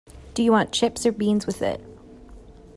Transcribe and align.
Do 0.33 0.41
you 0.41 0.51
want 0.51 0.71
chips 0.71 1.05
or 1.05 1.11
beans 1.11 1.45
with 1.45 1.61
it? 1.61 1.79